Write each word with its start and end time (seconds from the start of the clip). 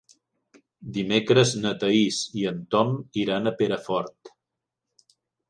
Dimecres 0.95 1.51
na 1.65 1.73
Thaís 1.83 2.23
i 2.41 2.47
en 2.53 2.65
Tom 2.77 2.97
iran 3.25 3.45
a 3.45 3.55
Perafort. 3.61 4.35